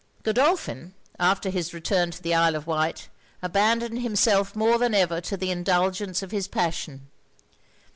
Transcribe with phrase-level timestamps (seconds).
[0.23, 3.07] Godolphin, after his return to the Isle of Wight,
[3.43, 7.11] abandoned himself more than ever to the indulgence of his passion.